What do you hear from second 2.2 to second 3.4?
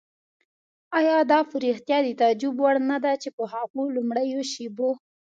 تعجب وړ نه ده چې